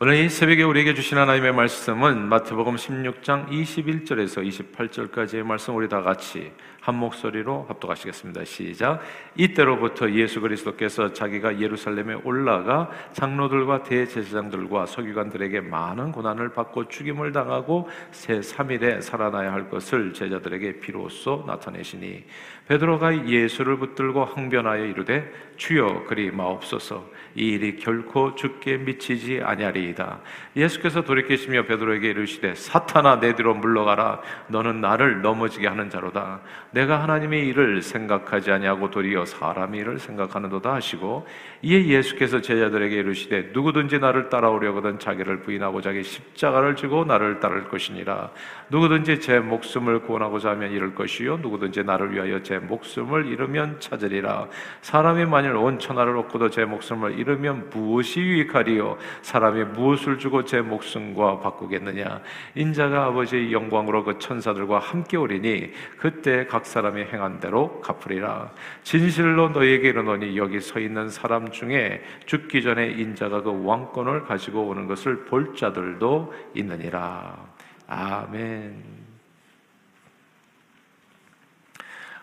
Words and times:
오늘 0.00 0.14
이 0.14 0.28
새벽에 0.28 0.62
우리에게 0.62 0.94
주신 0.94 1.18
하나님의 1.18 1.52
말씀은 1.54 2.28
마태복음 2.28 2.76
16장 2.76 3.48
21절에서 3.48 4.46
28절까지의 4.46 5.42
말씀 5.42 5.74
우리 5.74 5.88
다 5.88 6.02
같이 6.02 6.52
한 6.88 6.94
목소리로 6.94 7.66
합독하시겠습니다. 7.68 8.46
시작. 8.46 9.02
이때로부터 9.36 10.10
예수 10.12 10.40
그리스도께서 10.40 11.12
자기가 11.12 11.60
예루살렘에 11.60 12.14
올라가 12.24 12.90
장로들과 13.12 13.82
대제사장들과 13.82 14.86
서기관들에게 14.86 15.60
많은 15.60 16.12
고난을 16.12 16.54
받고 16.54 16.88
죽임을 16.88 17.32
당하고 17.32 17.90
새 18.10 18.40
3일에 18.40 19.02
살아나야 19.02 19.52
할 19.52 19.68
것을 19.68 20.14
제자들에게 20.14 20.80
비로소 20.80 21.44
나타내시니 21.46 22.24
베드로가 22.68 23.26
예수를 23.26 23.78
붙들고 23.78 24.24
항변하여 24.24 24.84
이르되 24.84 25.30
주여 25.56 26.04
그리 26.06 26.30
마옵소서 26.30 27.04
이 27.34 27.50
일이 27.50 27.76
결코 27.76 28.34
죽게 28.34 28.78
미치지 28.78 29.40
아니하리이다. 29.42 30.20
예수께서 30.56 31.02
돌이키시며 31.02 31.64
베드로에게 31.64 32.10
이르시되 32.10 32.54
사탄아 32.54 33.20
내 33.20 33.34
뒤로 33.34 33.54
물러가라 33.54 34.20
너는 34.48 34.80
나를 34.80 35.22
넘어지게 35.22 35.66
하는 35.66 35.88
자로다. 35.88 36.40
내가 36.78 37.02
하나님의 37.02 37.44
일을 37.48 37.82
생각하지 37.82 38.52
아니하고 38.52 38.88
도리어 38.88 39.24
사람의 39.24 39.80
일을 39.80 39.98
생각하는도다 39.98 40.74
하시고 40.74 41.26
이에 41.62 41.88
예수께서 41.88 42.40
제자들에게 42.40 42.94
이르시되 42.94 43.50
누구든지 43.52 43.98
나를 43.98 44.28
따라오려거든 44.28 45.00
자기를 45.00 45.40
부인하고 45.40 45.80
자기 45.80 46.04
십자가를 46.04 46.76
지고 46.76 47.04
나를 47.04 47.40
따를 47.40 47.64
것이니라. 47.64 48.30
누구든지 48.68 49.18
제 49.18 49.40
목숨을 49.40 50.02
구원하고자 50.02 50.50
하면 50.50 50.70
잃을 50.70 50.94
것이요. 50.94 51.38
누구든지 51.38 51.82
나를 51.82 52.14
위하여 52.14 52.44
제 52.44 52.58
목숨을 52.58 53.26
잃으면 53.26 53.80
찾으리라. 53.80 54.46
사람이 54.82 55.24
만일 55.24 55.56
온 55.56 55.80
천하를 55.80 56.16
얻고도 56.18 56.50
제 56.50 56.64
목숨을 56.64 57.18
잃으면 57.18 57.70
무엇이 57.70 58.20
유익하리요? 58.20 58.98
사람이 59.22 59.64
무엇을 59.64 60.20
주고 60.20 60.44
제 60.44 60.60
목숨과 60.60 61.40
바꾸겠느냐? 61.40 62.20
인자가 62.54 63.06
아버지의 63.06 63.52
영광으로 63.52 64.04
그 64.04 64.20
천사들과 64.20 64.78
함께 64.78 65.16
오리니 65.16 65.72
그때 65.96 66.46
각 66.46 66.67
사람이 66.68 67.02
행한 67.04 67.40
대로 67.40 67.80
갚으리라. 67.80 68.52
진실로 68.82 69.48
너희에게 69.48 69.88
이르노니 69.88 70.36
여기 70.36 70.60
서 70.60 70.78
있는 70.78 71.08
사람 71.08 71.50
중에 71.50 72.02
죽기 72.26 72.62
전에 72.62 72.88
인자가 72.90 73.42
그 73.42 73.64
왕권을 73.64 74.24
가지고 74.24 74.68
오는 74.68 74.86
것을 74.86 75.24
볼 75.24 75.56
자들도 75.56 76.32
있느니라. 76.54 77.36
아멘 77.88 79.07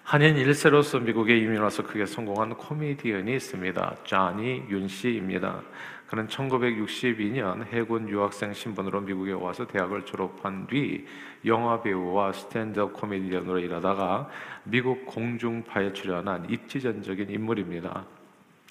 한인 0.06 0.36
1세로서 0.36 1.02
미국에 1.02 1.36
이민 1.36 1.60
와서 1.62 1.82
크게 1.82 2.06
성공한 2.06 2.54
코미디언이 2.54 3.38
있습니다. 3.38 3.96
자니 4.06 4.64
윤 4.70 4.88
씨입니다. 4.88 5.64
그는 6.06 6.28
1962년 6.28 7.66
해군 7.74 8.08
유학생 8.08 8.54
신분으로 8.54 9.02
미국에 9.02 9.32
와서 9.32 9.66
대학을 9.66 10.06
졸업한 10.06 10.68
뒤 10.68 11.08
영화 11.44 11.82
배우와 11.82 12.34
stand-up 12.34 12.94
코미디언으로 12.94 13.58
일하다가 13.58 14.30
미국 14.66 15.08
공중파에 15.08 15.92
출연한 15.94 16.48
입지전적인 16.52 17.32
인물입니다. 17.32 18.06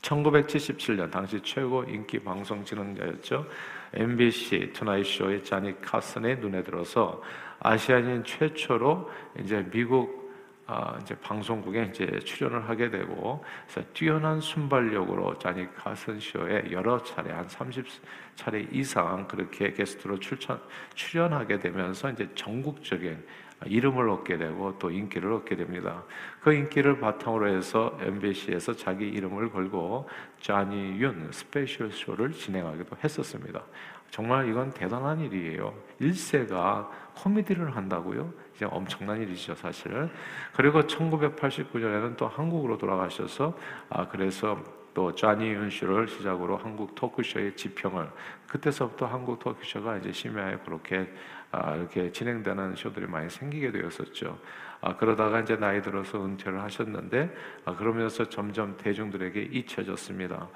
1977년 0.03 1.11
당시 1.11 1.41
최고 1.43 1.83
인기 1.83 2.21
방송 2.21 2.65
진행자였죠. 2.65 3.45
NBC 3.95 4.71
Tonight 4.73 5.05
쇼의 5.05 5.43
자니 5.43 5.81
카슨의 5.81 6.39
눈에 6.39 6.63
들어서 6.63 7.21
아시아인 7.59 8.23
최초로 8.23 9.11
이제 9.41 9.67
미국 9.73 10.14
아, 10.67 10.99
이제 11.03 11.15
방송국에 11.17 11.91
이제 11.91 12.19
출연을 12.21 12.69
하게 12.69 12.91
되고 12.91 13.45
그래서 13.67 13.87
뛰어난 13.93 14.41
순발력으로 14.41 15.39
자니 15.39 15.73
카슨 15.75 16.19
쇼에 16.19 16.71
여러 16.71 17.03
차례 17.03 17.33
한 17.33 17.47
30차례 17.47 18.73
이상 18.73 19.29
그렇게 19.29 19.73
게스트로 19.73 20.19
출전 20.21 20.61
출연하게 20.95 21.59
되면서 21.59 22.11
이제 22.11 22.31
전국적인 22.35 23.23
이름을 23.67 24.09
얻게 24.09 24.39
되고 24.39 24.79
또 24.79 24.91
인기를 24.91 25.33
얻게 25.33 25.55
됩니다. 25.55 26.03
그 26.41 26.53
인기를 26.53 26.99
바탕으로 26.99 27.49
해서 27.49 27.97
NBC에서 28.01 28.75
자기 28.75 29.07
이름을 29.09 29.51
걸고 29.51 30.09
자니 30.41 30.99
윤 31.01 31.31
special 31.31 31.91
쇼를 31.93 32.33
진행하기도 32.33 32.97
했었습니다. 33.03 33.63
정말 34.11 34.49
이건 34.49 34.73
대단한 34.73 35.21
일이에요. 35.21 35.75
1세가 36.01 36.89
코미디를 37.17 37.75
한다고요? 37.77 38.33
이제 38.55 38.65
엄청난 38.67 39.21
일이죠, 39.21 39.55
사실. 39.55 40.09
그리고 40.55 40.83
1989년에는 40.83 42.17
또 42.17 42.29
한국으로 42.29 42.79
돌아가셔서 42.79 43.57
아 43.91 44.09
그래서 44.09 44.63
또 44.95 45.13
자니 45.13 45.49
윤쇼를 45.49 46.07
시작으로 46.07 46.57
한국 46.57 46.95
토크쇼의 46.95 47.57
지평을 47.57 48.09
그때서부터 48.47 49.07
한국 49.07 49.41
토크쇼가 49.41 49.99
이제 49.99 50.13
심야에 50.13 50.59
그렇게 50.65 51.13
아, 51.51 51.77
이렇게 51.77 52.11
진행되는 52.11 52.77
쇼들이 52.77 53.07
많이 53.07 53.29
생기게 53.29 53.71
되었었죠. 53.73 54.39
아, 54.81 54.97
그러다가 54.97 55.41
이제 55.41 55.57
나이 55.57 55.83
들어서 55.83 56.25
은퇴를 56.25 56.61
하셨는데 56.63 57.35
아, 57.65 57.75
그러면서 57.75 58.29
점점 58.29 58.77
대중들에게 58.77 59.41
잊혀졌습니다. 59.53 60.49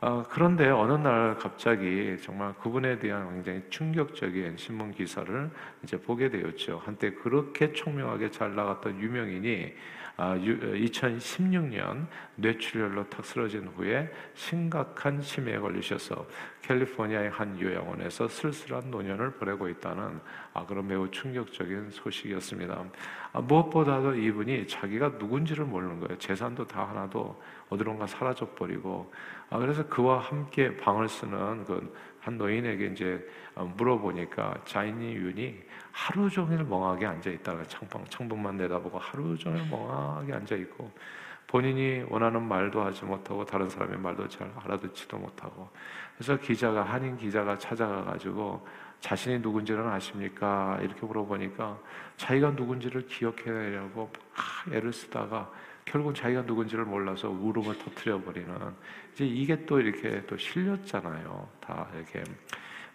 어, 0.00 0.22
그런데 0.28 0.68
어느 0.68 0.92
날 0.92 1.34
갑자기 1.36 2.16
정말 2.22 2.54
그분에 2.54 3.00
대한 3.00 3.32
굉장히 3.34 3.62
충격적인 3.68 4.56
신문 4.56 4.92
기사를 4.92 5.50
이제 5.82 6.00
보게 6.00 6.30
되었죠. 6.30 6.80
한때 6.84 7.12
그렇게 7.12 7.72
총명하게 7.72 8.30
잘 8.30 8.54
나갔던 8.54 9.00
유명인이 9.00 9.74
아, 10.20 10.34
2016년 10.36 12.08
뇌출혈로 12.34 13.08
탁 13.08 13.24
쓰러진 13.24 13.68
후에 13.68 14.12
심각한 14.34 15.20
치매에 15.20 15.58
걸리셔서 15.58 16.26
캘리포니아의 16.62 17.30
한 17.30 17.58
요양원에서 17.60 18.26
쓸쓸한 18.26 18.90
노년을 18.90 19.30
보내고 19.34 19.68
있다는 19.68 20.20
아, 20.54 20.66
그런 20.66 20.88
매우 20.88 21.08
충격적인 21.08 21.90
소식이었습니다. 21.90 22.84
아, 23.32 23.40
무엇보다도 23.40 24.16
이분이 24.16 24.66
자기가 24.66 25.10
누군지를 25.20 25.64
모르는 25.64 26.00
거예요. 26.00 26.18
재산도 26.18 26.66
다 26.66 26.88
하나도 26.88 27.40
어디론가 27.68 28.08
사라져 28.08 28.48
버리고 28.56 29.12
아, 29.50 29.58
그래서 29.58 29.86
그와 29.88 30.18
함께 30.18 30.76
방을 30.76 31.08
쓰는 31.08 31.64
그 31.64 32.08
한 32.28 32.36
노인에게 32.36 32.86
이제 32.88 33.26
어, 33.54 33.64
물어보니까 33.76 34.54
자인이 34.66 35.14
윤이 35.14 35.56
하루 35.92 36.28
종일 36.28 36.62
멍하게 36.62 37.06
앉아 37.06 37.30
있다가 37.30 37.64
창방 37.64 38.04
창문만 38.10 38.58
내다보고 38.58 38.98
하루 38.98 39.36
종일 39.38 39.66
멍하게 39.70 40.34
앉아 40.34 40.56
있고 40.56 40.90
본인이 41.46 42.04
원하는 42.10 42.42
말도 42.42 42.82
하지 42.82 43.06
못하고 43.06 43.46
다른 43.46 43.70
사람의 43.70 43.98
말도 43.98 44.28
잘 44.28 44.52
알아듣지도 44.62 45.16
못하고 45.16 45.70
그래서 46.16 46.36
기자가 46.36 46.82
한인 46.82 47.16
기자가 47.16 47.56
찾아가 47.56 48.04
가지고 48.04 48.66
자신이 49.00 49.38
누군지는 49.38 49.88
아십니까? 49.88 50.78
이렇게 50.82 51.06
물어보니까 51.06 51.78
자기가 52.18 52.50
누군지를 52.50 53.06
기억해내려고 53.06 54.10
애를 54.70 54.92
쓰다가 54.92 55.50
결국 55.86 56.14
자기가 56.14 56.42
누군지를 56.42 56.84
몰라서 56.84 57.30
울음을 57.30 57.78
터트려 57.78 58.20
버리는 58.20 58.54
이제 59.18 59.26
이게 59.26 59.66
또 59.66 59.80
이렇게 59.80 60.24
또 60.26 60.36
실렸잖아요. 60.36 61.48
다 61.60 61.88
이렇게 61.92 62.22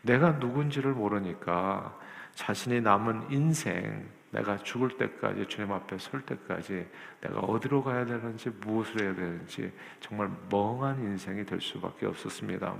내가 0.01 0.31
누군지를 0.31 0.93
모르니까 0.93 1.99
자신이 2.33 2.79
남은 2.79 3.29
인생 3.29 4.09
내가 4.33 4.57
죽을 4.57 4.89
때까지 4.89 5.45
주님 5.45 5.71
앞에 5.71 5.97
설 5.99 6.21
때까지 6.21 6.85
내가 7.21 7.39
어디로 7.39 7.83
가야 7.83 8.03
되는지 8.03 8.49
무엇을 8.61 9.01
해야 9.01 9.15
되는지 9.15 9.71
정말 9.99 10.29
멍한 10.49 10.99
인생이 10.99 11.45
될 11.45 11.61
수밖에 11.61 12.07
없었습니다. 12.07 12.75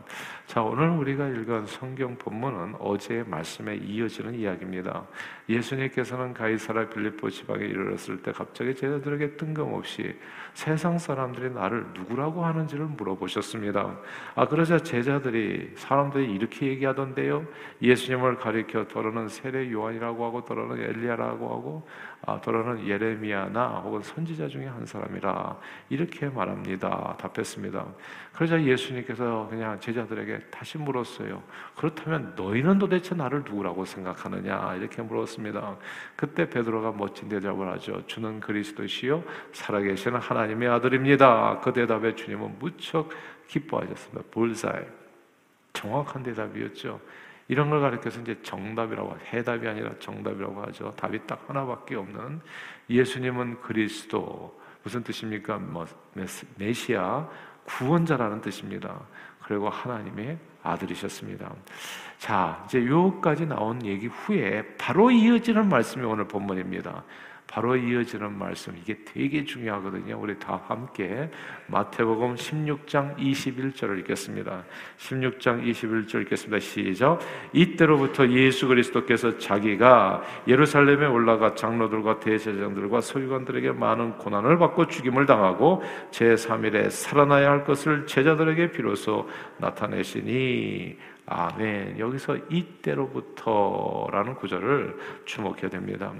자, 0.47 0.63
오늘 0.63 0.89
우리가 0.89 1.27
읽은 1.27 1.67
성경 1.67 2.17
본문은 2.17 2.75
어제의 2.79 3.25
말씀에 3.27 3.75
이어지는 3.75 4.33
이야기입니다. 4.33 5.05
예수님께서는 5.47 6.33
가이사라 6.33 6.89
빌립보 6.89 7.29
지방에 7.29 7.63
이르렀을 7.63 8.21
때 8.23 8.31
갑자기 8.31 8.73
제자들에게 8.73 9.37
뜬금없이 9.37 10.19
세상 10.53 10.97
사람들이 10.97 11.51
나를 11.51 11.85
누구라고 11.93 12.43
하는지를 12.43 12.85
물어보셨습니다. 12.85 13.99
아, 14.35 14.47
그러자 14.47 14.79
제자들이 14.79 15.73
사람들이 15.75 16.33
이렇게 16.33 16.67
얘기하던데요. 16.67 17.45
예수님을 17.81 18.37
가리켜 18.37 18.87
더러는 18.87 19.27
세례 19.27 19.71
요한이라고 19.71 20.25
하고 20.25 20.43
더러는 20.43 20.81
엘리야라고 20.81 21.42
하고 21.49 21.87
아, 22.25 22.39
더러는 22.39 22.87
예레미야나 22.87 23.81
혹은 23.83 24.01
선지자 24.01 24.47
중에 24.47 24.65
한 24.65 24.85
사람이라 24.85 25.57
이렇게 25.89 26.29
말합니다. 26.29 27.17
답했습니다. 27.19 27.85
그러자 28.33 28.63
예수님께서 28.63 29.47
그냥 29.49 29.79
제자들에게 29.79 30.39
다시 30.49 30.77
물었어요. 30.77 31.43
그렇다면 31.75 32.33
너희는 32.35 32.79
도대체 32.79 33.13
나를 33.13 33.39
누구라고 33.39 33.83
생각하느냐 33.83 34.75
이렇게 34.75 35.01
물었습니다. 35.01 35.77
그때 36.15 36.49
베드로가 36.49 36.93
멋진 36.93 37.27
대답을 37.27 37.69
하죠. 37.73 38.07
주는 38.07 38.39
그리스도시요 38.39 39.23
살아계시는 39.51 40.19
하나님의 40.19 40.69
아들입니다. 40.69 41.59
그 41.61 41.73
대답에 41.73 42.15
주님은 42.15 42.57
무척 42.59 43.09
기뻐하셨습니다. 43.47 44.23
볼사이 44.31 44.83
정확한 45.73 46.23
대답이었죠. 46.23 47.01
이런 47.47 47.69
걸 47.69 47.81
가르쳐서 47.81 48.21
이제 48.21 48.41
정답이라고 48.41 49.17
해답이 49.31 49.67
아니라 49.67 49.91
정답이라고 49.99 50.63
하죠. 50.63 50.93
답이 50.95 51.27
딱 51.27 51.43
하나밖에 51.47 51.95
없는 51.95 52.41
예수님은 52.89 53.61
그리스도 53.61 54.59
무슨 54.83 55.03
뜻입니까? 55.03 55.57
뭐 55.57 55.85
메시아 56.57 57.27
구원자라는 57.65 58.41
뜻입니다. 58.41 58.99
그리고 59.41 59.69
하나님의 59.69 60.37
아들이셨습니다. 60.63 61.53
자, 62.17 62.63
이제 62.65 62.85
요까지 62.85 63.45
나온 63.45 63.85
얘기 63.85 64.07
후에 64.07 64.75
바로 64.77 65.11
이어지는 65.11 65.67
말씀이 65.67 66.05
오늘 66.05 66.27
본문입니다. 66.27 67.03
바로 67.53 67.75
이어지는 67.75 68.35
말씀 68.35 68.75
이게 68.81 68.97
되게 69.05 69.43
중요하거든요. 69.43 70.19
우리 70.19 70.39
다 70.39 70.59
함께 70.67 71.29
마태복음 71.67 72.33
16장 72.33 73.15
21절을 73.15 73.99
읽겠습니다. 73.99 74.63
16장 74.97 75.63
21절 75.63 76.23
읽겠습니다. 76.23 76.59
시작. 76.59 77.19
이때로부터 77.53 78.27
예수 78.29 78.67
그리스도께서 78.67 79.37
자기가 79.37 80.23
예루살렘에 80.47 81.05
올라가 81.05 81.53
장로들과 81.53 82.21
대제장들과 82.21 83.01
서기관들에게 83.01 83.73
많은 83.73 84.17
고난을 84.17 84.57
받고 84.57 84.87
죽임을 84.87 85.27
당하고 85.27 85.83
제 86.09 86.33
3일에 86.33 86.89
살아나야 86.89 87.51
할 87.51 87.65
것을 87.65 88.07
제자들에게 88.07 88.71
비로소 88.71 89.29
나타내시니 89.59 90.97
아멘. 91.25 91.99
여기서 91.99 92.37
이때로부터라는 92.49 94.35
구절을 94.35 94.97
주목해야 95.25 95.69
됩니다. 95.69 96.13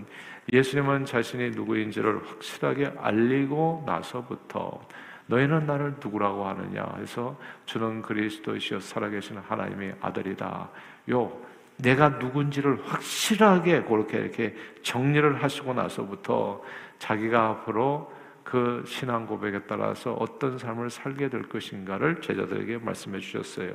예수님은 0.52 1.06
자신이 1.06 1.52
누구인지를 1.52 2.26
확실하게 2.28 2.94
알리고 2.98 3.84
나서부터 3.86 4.82
너희는 5.28 5.66
나를 5.66 5.96
누구라고 6.04 6.46
하느냐 6.48 6.86
해서 6.98 7.38
주는 7.66 8.02
그리스도이시여 8.02 8.80
살아계신 8.80 9.38
하나님의 9.38 9.96
아들이다. 10.02 10.70
요 11.12 11.32
내가 11.78 12.10
누군지를 12.10 12.82
확실하게 12.86 13.84
그렇게 13.84 14.20
이렇게 14.20 14.56
정리를 14.84 15.42
하시고 15.42 15.74
나서부터 15.74 16.62
자기가 17.00 17.50
앞으로 17.50 18.12
그 18.44 18.84
신앙 18.86 19.26
고백에 19.26 19.62
따라서 19.68 20.14
어떤 20.14 20.58
삶을 20.58 20.90
살게 20.90 21.30
될 21.30 21.44
것인가를 21.44 22.22
제자들에게 22.22 22.78
말씀해 22.80 23.20
주셨어요. 23.20 23.74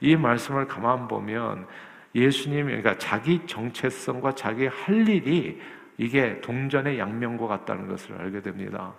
이 0.00 0.16
말씀을 0.16 0.66
가만 0.66 1.08
보면 1.08 1.66
예수님 2.14 2.66
그러니까 2.66 2.98
자기 2.98 3.40
정체성과 3.46 4.34
자기 4.34 4.66
할 4.66 5.08
일이 5.08 5.60
이게 5.98 6.40
동전의 6.40 6.98
양면과 6.98 7.46
같다는 7.46 7.86
것을 7.88 8.16
알게 8.18 8.40
됩니다. 8.40 8.94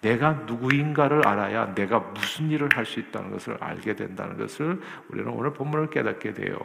내가 0.00 0.32
누구인가를 0.46 1.26
알아야 1.26 1.74
내가 1.74 1.98
무슨 1.98 2.50
일을 2.50 2.68
할 2.74 2.84
수 2.84 3.00
있다는 3.00 3.30
것을 3.30 3.56
알게 3.60 3.96
된다는 3.96 4.36
것을 4.36 4.80
우리는 5.08 5.30
오늘 5.30 5.52
본문을 5.52 5.90
깨닫게 5.90 6.32
돼요. 6.32 6.56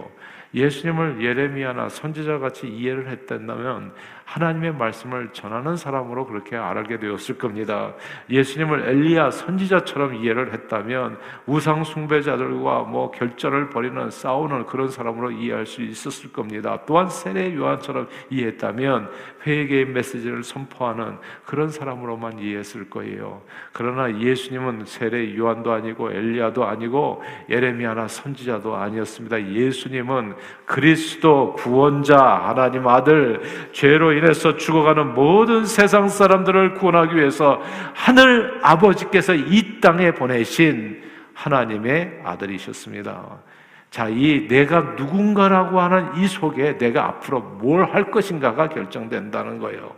예수님을 0.54 1.24
예레미야나 1.24 1.90
선지자 1.90 2.40
같이 2.40 2.68
이해를 2.68 3.10
했다면 3.10 3.94
하나님의 4.32 4.74
말씀을 4.76 5.30
전하는 5.34 5.76
사람으로 5.76 6.26
그렇게 6.26 6.56
알게 6.56 7.00
되었을 7.00 7.38
겁니다. 7.38 7.94
예수님을 8.30 8.88
엘리야 8.88 9.30
선지자처럼 9.30 10.16
이해를 10.16 10.54
했다면 10.54 11.18
우상 11.48 11.84
숭배자들과 11.84 12.84
뭐 12.84 13.12
결전을 13.12 13.70
벌이는 13.70 14.10
싸우는 14.10 14.68
그런 14.68 14.88
사람으로 14.88 15.32
이해할 15.32 15.66
수 15.66 15.82
있었을 15.82 16.32
겁니다. 16.32 16.80
또한 16.86 17.10
세례 17.10 17.54
요한처럼 17.54 18.08
이해했다면 18.30 19.10
회개의 19.46 19.88
메시지를 19.88 20.44
선포하는 20.44 21.18
그런 21.46 21.68
사람으로만 21.68 22.40
이해했을 22.40 22.90
거예요. 22.90 23.42
그러나 23.74 24.18
예수님은 24.18 24.86
세례 24.86 25.36
요한도 25.36 25.74
아니고 25.74 26.10
엘리야도 26.10 26.66
아니고 26.66 27.22
예레미야나 27.50 28.08
선지자도 28.08 28.78
아니었습니다. 28.78 29.46
예수님은 29.50 30.36
그리스도 30.66 31.54
구원자 31.56 32.16
하나님 32.18 32.88
아들 32.88 33.42
죄로 33.74 34.14
인해서 34.22 34.56
죽어가는 34.56 35.14
모든 35.14 35.66
세상 35.66 36.08
사람들을 36.08 36.76
구원하기 36.76 37.16
위해서 37.16 37.62
하늘 37.96 38.60
아버지께서 38.62 39.34
이 39.34 39.82
땅에 39.82 40.12
보내신 40.12 41.02
하나님의 41.34 42.22
아들이셨습니다. 42.24 43.40
자, 43.90 44.08
이 44.08 44.48
내가 44.48 44.82
누군가라고 44.82 45.82
하는 45.82 46.16
이 46.16 46.28
속에 46.28 46.78
내가 46.78 47.06
앞으로 47.06 47.42
뭘 47.42 47.84
할 47.94 48.12
것인가가 48.12 48.70
결정된다는 48.70 49.60
거예요. 49.60 49.96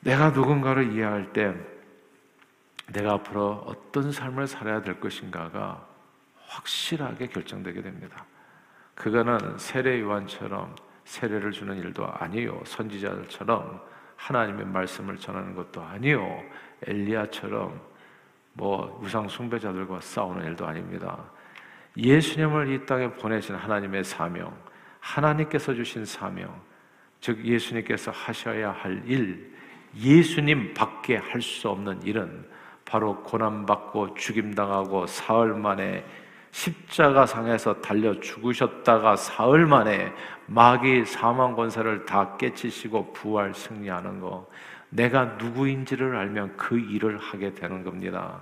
내가 0.00 0.30
누군가를 0.30 0.92
이해할 0.92 1.32
때 1.32 1.54
내가 2.88 3.12
앞으로 3.14 3.64
어떤 3.66 4.12
삶을 4.12 4.46
살아야 4.46 4.82
될 4.82 4.98
것인가가 5.00 5.86
확실하게 6.48 7.28
결정되게 7.28 7.82
됩니다. 7.82 8.24
그거는 8.94 9.58
세례 9.58 10.00
요한처럼 10.00 10.74
세례를 11.04 11.52
주는 11.52 11.76
일도 11.76 12.06
아니요. 12.06 12.60
선지자들처럼 12.64 13.80
하나님의 14.16 14.66
말씀을 14.66 15.16
전하는 15.16 15.54
것도 15.54 15.82
아니요. 15.82 16.42
엘리야처럼 16.86 17.80
뭐 18.54 19.00
우상 19.02 19.28
숭배자들과 19.28 20.00
싸우는 20.00 20.44
일도 20.46 20.66
아닙니다. 20.66 21.24
예수님을 21.96 22.70
이 22.72 22.86
땅에 22.86 23.10
보내신 23.12 23.54
하나님의 23.54 24.04
사명, 24.04 24.56
하나님께서 25.00 25.74
주신 25.74 26.04
사명, 26.04 26.60
즉 27.20 27.44
예수님께서 27.44 28.10
하셔야 28.10 28.72
할 28.72 29.02
일, 29.06 29.52
예수님 29.96 30.74
밖에 30.74 31.16
할 31.16 31.40
수 31.40 31.68
없는 31.68 32.02
일은 32.02 32.48
바로 32.84 33.22
고난받고 33.22 34.14
죽임당하고 34.14 35.06
사흘 35.06 35.54
만에 35.54 36.04
십자가 36.54 37.26
상에서 37.26 37.80
달려 37.80 38.18
죽으셨다가 38.20 39.16
사흘 39.16 39.66
만에 39.66 40.12
마귀 40.46 41.04
사망 41.04 41.56
권세를 41.56 42.04
다 42.04 42.36
깨치시고 42.36 43.12
부활 43.12 43.52
승리하는 43.52 44.20
거. 44.20 44.48
내가 44.88 45.24
누구인지를 45.36 46.14
알면 46.14 46.56
그 46.56 46.78
일을 46.78 47.18
하게 47.18 47.52
되는 47.54 47.82
겁니다. 47.82 48.40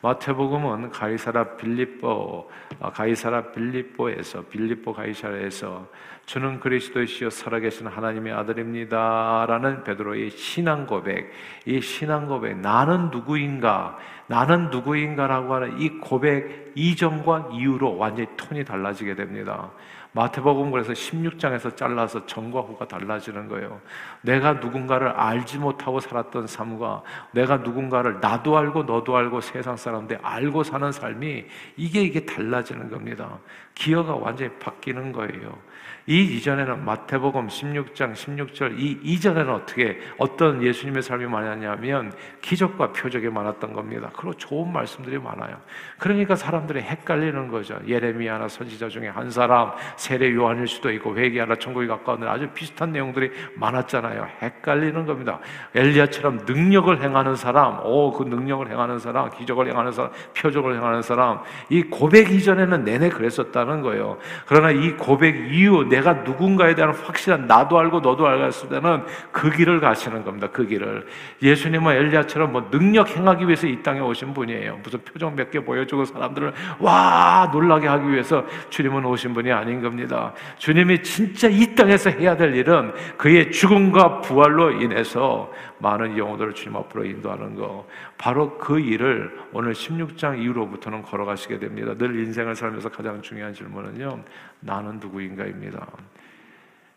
마태복음은 0.00 0.90
가이사라 0.90 1.54
빌립보 1.54 2.50
아, 2.80 2.90
가이사라 2.90 3.52
빌립보에서 3.52 4.42
빌립보 4.46 4.92
가이사라에서 4.92 5.86
주는 6.26 6.60
그리스도이시여 6.60 7.30
살아계신 7.30 7.86
하나님의 7.86 8.32
아들입니다라는 8.32 9.84
베드로의 9.84 10.30
신앙 10.30 10.86
고백, 10.86 11.30
이 11.66 11.80
신앙 11.80 12.26
고백 12.26 12.56
나는 12.58 13.10
누구인가, 13.10 13.98
나는 14.28 14.70
누구인가라고 14.70 15.54
하는 15.54 15.80
이 15.80 15.90
고백 15.98 16.72
이전과 16.74 17.50
이후로 17.52 17.96
완전히 17.98 18.28
톤이 18.36 18.64
달라지게 18.64 19.14
됩니다. 19.14 19.70
마태복음 20.14 20.70
그래서 20.70 20.92
16장에서 20.92 21.74
잘라서 21.74 22.26
전과 22.26 22.60
후가 22.60 22.86
달라지는 22.86 23.48
거예요. 23.48 23.80
내가 24.20 24.54
누군가를 24.54 25.08
알지 25.08 25.58
못하고 25.58 26.00
살았던 26.00 26.46
삶과 26.46 27.02
내가 27.32 27.58
누군가를 27.58 28.20
나도 28.20 28.56
알고 28.58 28.82
너도 28.82 29.16
알고 29.16 29.40
세상 29.40 29.76
사람들 29.76 30.18
알고 30.22 30.64
사는 30.64 30.92
삶이 30.92 31.46
이게 31.76 32.02
이게 32.02 32.26
달라지는 32.26 32.90
겁니다. 32.90 33.38
기어가 33.74 34.14
완전히 34.14 34.50
바뀌는 34.58 35.12
거예요. 35.12 35.58
이 36.06 36.36
이전에는 36.36 36.84
마태복음 36.84 37.48
16장 37.48 38.12
16절 38.12 38.78
이 38.78 38.98
이전에는 39.02 39.52
어떻게 39.52 39.98
어떤 40.18 40.62
예수님의 40.62 41.02
삶이 41.02 41.26
많았냐면 41.26 42.12
기적과 42.40 42.92
표적이 42.92 43.28
많았던 43.28 43.72
겁니다. 43.72 44.10
그리고 44.14 44.34
좋은 44.34 44.72
말씀들이 44.72 45.18
많아요. 45.18 45.56
그러니까 45.98 46.34
사람들이 46.36 46.80
헷갈리는 46.80 47.48
거죠. 47.48 47.78
예레미야나 47.86 48.48
선지자 48.48 48.88
중에 48.88 49.08
한 49.08 49.30
사람 49.30 49.72
세례 49.96 50.32
요한일 50.34 50.66
수도 50.66 50.90
있고 50.92 51.16
회개하나 51.16 51.56
천국이 51.56 51.86
가까운 51.86 52.22
아주 52.24 52.48
비슷한 52.48 52.92
내용들이 52.92 53.30
많았잖아요. 53.56 54.28
헷갈리는 54.42 55.06
겁니다. 55.06 55.38
엘리야처럼 55.74 56.40
능력을 56.46 57.02
행하는 57.02 57.36
사람, 57.36 57.80
오 57.84 58.12
그 58.12 58.24
능력을 58.24 58.70
행하는 58.70 58.98
사람, 58.98 59.30
기적을 59.30 59.68
행하는 59.68 59.92
사람, 59.92 60.10
표적을 60.36 60.76
행하는 60.76 61.02
사람 61.02 61.40
이 61.70 61.82
고백 61.82 62.30
이전에는 62.30 62.84
내내 62.84 63.08
그랬었다는 63.08 63.82
거예요. 63.82 64.18
그러나 64.46 64.70
이 64.70 64.92
고백 64.92 65.52
이후 65.52 65.84
내가 65.92 66.14
누군가에 66.14 66.74
대한 66.74 66.94
확실한 66.94 67.46
나도 67.46 67.78
알고 67.78 68.00
너도 68.00 68.26
알고 68.26 68.44
했을 68.44 68.68
때는 68.70 69.04
그 69.30 69.50
길을 69.50 69.80
가시는 69.80 70.24
겁니다. 70.24 70.48
그 70.50 70.66
길을. 70.66 71.06
예수님은 71.42 71.94
엘리야처럼 71.94 72.52
뭐 72.52 72.68
능력 72.70 73.14
행하기 73.14 73.46
위해서 73.46 73.66
이 73.66 73.82
땅에 73.82 74.00
오신 74.00 74.32
분이에요. 74.32 74.80
무슨 74.82 75.00
표정 75.04 75.36
몇 75.36 75.50
개 75.52 75.60
보여주고 75.60 76.06
사람들을 76.06 76.54
와 76.78 77.50
놀라게 77.52 77.86
하기 77.86 78.10
위해서 78.10 78.42
주님은 78.70 79.04
오신 79.04 79.34
분이 79.34 79.52
아닌 79.52 79.82
겁니다. 79.82 80.32
주님이 80.56 81.02
진짜 81.02 81.46
이 81.48 81.74
땅에서 81.74 82.08
해야 82.08 82.34
될 82.34 82.56
일은 82.56 82.92
그의 83.18 83.52
죽음과 83.52 84.22
부활로 84.22 84.70
인해서 84.70 85.50
많은 85.82 86.16
영혼들을 86.16 86.54
주님 86.54 86.76
앞으로 86.76 87.04
인도하는 87.04 87.56
거. 87.56 87.88
바로 88.16 88.56
그 88.56 88.78
일을 88.78 89.48
오늘 89.52 89.72
16장 89.72 90.40
이후로부터는 90.40 91.02
걸어가시게 91.02 91.58
됩니다. 91.58 91.94
늘 91.94 92.16
인생을 92.20 92.54
살면서 92.54 92.88
가장 92.88 93.20
중요한 93.20 93.52
질문은요. 93.52 94.24
나는 94.60 95.00
누구인가입니다. 95.00 95.86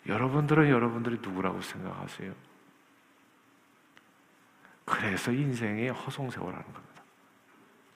여러분들은 0.07 0.69
여러분들이 0.69 1.17
누구라고 1.19 1.59
생각하세요? 1.61 2.31
그래서 4.85 5.31
인생이 5.31 5.89
허송세월하는 5.89 6.63
겁니다. 6.63 7.01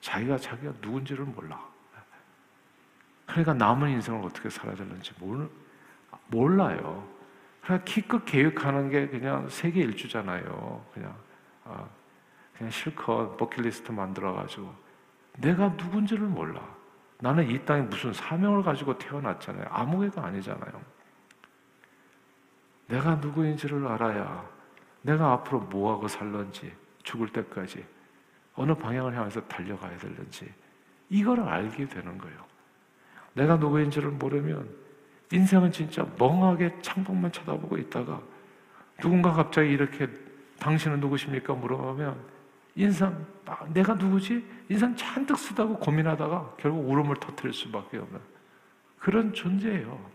자기가 0.00 0.38
자기가 0.38 0.72
누군지를 0.80 1.24
몰라. 1.24 1.64
그러니까 3.26 3.54
남은 3.54 3.90
인생을 3.90 4.26
어떻게 4.26 4.50
살아야 4.50 4.74
되는지 4.74 5.12
몰, 5.20 5.48
몰라요. 6.26 7.19
그냥 7.62 7.82
키껏 7.84 8.24
계획하는 8.24 8.90
게 8.90 9.08
그냥 9.08 9.48
세계 9.48 9.80
일주잖아요. 9.80 10.84
그냥 10.92 11.16
아, 11.64 11.88
그냥 12.56 12.70
실컷 12.70 13.36
버킷리스트 13.36 13.92
만들어가지고 13.92 14.74
내가 15.38 15.68
누군지를 15.68 16.26
몰라. 16.26 16.60
나는 17.18 17.48
이 17.50 17.62
땅에 17.64 17.82
무슨 17.82 18.12
사명을 18.12 18.62
가지고 18.62 18.96
태어났잖아요. 18.96 19.66
아무개가 19.70 20.24
아니잖아요. 20.24 20.82
내가 22.88 23.14
누구인지를 23.16 23.86
알아야 23.86 24.48
내가 25.02 25.32
앞으로 25.32 25.60
뭐하고 25.60 26.08
살런지 26.08 26.74
죽을 27.02 27.28
때까지 27.28 27.84
어느 28.54 28.74
방향을 28.74 29.16
향해서 29.16 29.40
달려가야 29.46 29.96
되는지 29.98 30.52
이걸 31.08 31.40
알게 31.40 31.86
되는 31.88 32.18
거예요. 32.18 32.44
내가 33.34 33.56
누구인지를 33.56 34.10
모르면 34.10 34.68
인생은 35.32 35.70
진짜 35.72 36.06
멍하게 36.18 36.80
창밖만 36.82 37.30
쳐다보고 37.32 37.78
있다가 37.78 38.20
누군가 39.00 39.32
갑자기 39.32 39.70
이렇게 39.70 40.08
당신은 40.58 41.00
누구십니까? 41.00 41.54
물어보면 41.54 42.16
인상 42.74 43.26
내가 43.72 43.94
누구지? 43.94 44.44
인상 44.68 44.94
잔뜩 44.96 45.36
쓰다고 45.38 45.78
고민하다가 45.78 46.54
결국 46.58 46.88
울음을 46.90 47.16
터뜨릴 47.16 47.52
수밖에 47.52 47.98
없는 47.98 48.20
그런 48.98 49.32
존재예요. 49.32 50.10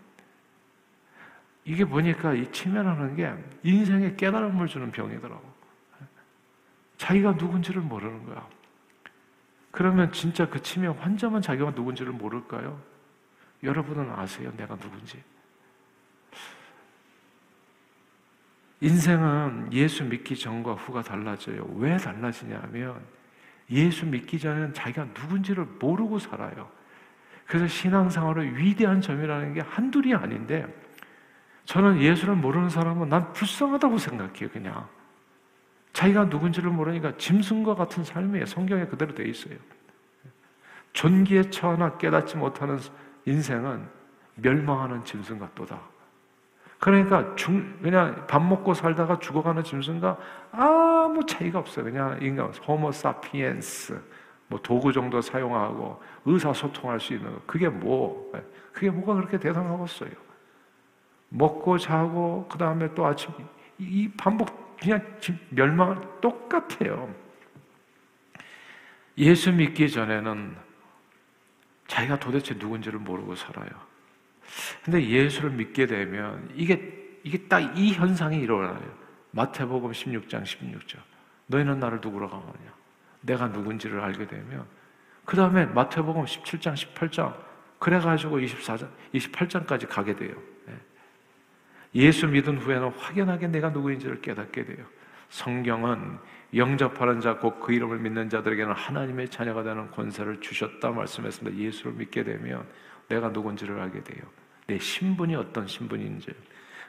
이게 1.65 1.83
보니까 1.83 2.33
이 2.33 2.51
치매라는 2.51 3.15
게 3.15 3.33
인생에 3.63 4.15
깨달음을 4.15 4.67
주는 4.67 4.91
병이더라고. 4.91 5.55
자기가 6.97 7.33
누군지를 7.33 7.81
모르는 7.81 8.25
거야. 8.25 8.47
그러면 9.71 10.11
진짜 10.13 10.47
그 10.47 10.61
치매 10.61 10.87
환자만 10.87 11.41
자기가 11.41 11.71
누군지를 11.71 12.13
모를까요? 12.13 12.79
여러분은 13.63 14.11
아세요? 14.11 14.51
내가 14.57 14.75
누군지? 14.75 15.21
인생은 18.81 19.71
예수 19.73 20.03
믿기 20.03 20.35
전과 20.35 20.73
후가 20.73 21.01
달라져요. 21.01 21.65
왜 21.77 21.97
달라지냐면 21.97 23.01
예수 23.69 24.05
믿기 24.05 24.37
전에는 24.37 24.73
자기가 24.73 25.05
누군지를 25.05 25.65
모르고 25.79 26.19
살아요. 26.19 26.69
그래서 27.47 27.67
신앙생활의 27.67 28.57
위대한 28.57 29.01
점이라는 29.01 29.53
게 29.53 29.61
한둘이 29.61 30.13
아닌데 30.13 30.67
저는 31.65 31.99
예수를 32.01 32.35
모르는 32.35 32.69
사람은 32.69 33.09
난 33.09 33.33
불쌍하다고 33.33 33.97
생각해요, 33.97 34.49
그냥. 34.49 34.87
자기가 35.93 36.25
누군지를 36.25 36.69
모르니까 36.69 37.17
짐승과 37.17 37.75
같은 37.75 38.03
삶이에요. 38.03 38.45
성경에 38.45 38.85
그대로 38.85 39.15
되어 39.15 39.25
있어요. 39.25 39.57
존귀에 40.93 41.49
처하나 41.49 41.97
깨닫지 41.97 42.37
못하는 42.37 42.79
인생은 43.25 43.87
멸망하는 44.35 45.03
짐승 45.03 45.39
같도다. 45.39 45.79
그러니까 46.79 47.35
중, 47.35 47.79
그냥 47.81 48.27
밥 48.27 48.43
먹고 48.43 48.73
살다가 48.73 49.17
죽어가는 49.19 49.63
짐승과 49.63 50.17
아무 50.51 51.25
차이가 51.25 51.59
없어요. 51.59 51.85
그냥 51.85 52.19
인간, 52.21 52.51
호모 52.67 52.91
사피엔스. 52.91 53.99
뭐 54.47 54.59
도구 54.61 54.93
정도 54.93 55.21
사용하고 55.21 56.01
의사소통할 56.25 56.99
수 56.99 57.13
있는 57.13 57.33
거. 57.33 57.41
그게 57.47 57.67
뭐, 57.67 58.31
그게 58.71 58.89
뭐가 58.89 59.15
그렇게 59.15 59.39
대단하겠어요. 59.39 60.11
먹고 61.29 61.77
자고, 61.77 62.47
그 62.49 62.57
다음에 62.57 62.93
또 62.93 63.05
아침, 63.05 63.33
이 63.79 64.09
반복, 64.15 64.77
그냥 64.77 65.01
멸망 65.49 66.19
똑같아요. 66.21 67.13
예수 69.17 69.51
믿기 69.51 69.89
전에는 69.89 70.55
자기가 71.87 72.19
도대체 72.19 72.55
누군지를 72.55 72.99
모르고 72.99 73.35
살아요. 73.35 73.69
근데 74.83 75.05
예수를 75.05 75.51
믿게 75.51 75.85
되면 75.87 76.49
이게, 76.55 77.19
이게 77.23 77.37
딱 77.47 77.59
이 77.75 77.93
현상이 77.93 78.37
일어나요. 78.39 79.05
마태복음 79.31 79.91
16장 79.91 80.43
16절. 80.43 80.97
너희는 81.47 81.79
나를 81.79 81.99
누구로 82.01 82.29
강하냐? 82.29 82.73
내가 83.21 83.47
누군지를 83.47 83.99
알게 83.99 84.27
되면 84.27 84.65
그 85.25 85.35
다음에 85.35 85.65
마태복음 85.65 86.25
17장 86.25 86.73
18장 86.73 87.35
그래 87.79 87.99
가지고 87.99 88.37
24장 88.39 88.87
28장까지 89.13 89.87
가게 89.87 90.15
돼요. 90.15 90.35
예. 90.69 90.73
예수 91.95 92.27
믿은 92.27 92.57
후에는 92.59 92.89
확연하게 92.89 93.47
내가 93.47 93.69
누구인지를 93.69 94.21
깨닫게 94.21 94.65
돼요. 94.65 94.85
성경은 95.29 96.17
영접하는 96.55 97.19
자, 97.19 97.37
곧 97.37 97.59
그 97.59 97.73
이름을 97.73 97.99
믿는 97.99 98.29
자들에게는 98.29 98.73
하나님의 98.73 99.29
자녀가 99.29 99.63
되는 99.63 99.89
권세를 99.91 100.39
주셨다 100.39 100.91
말씀했습니다. 100.91 101.57
예수를 101.57 101.93
믿게 101.93 102.23
되면 102.23 102.65
내가 103.07 103.29
누군지를 103.29 103.79
알게 103.79 104.03
돼요. 104.03 104.23
내 104.67 104.79
신분이 104.79 105.35
어떤 105.35 105.67
신분인지. 105.67 106.33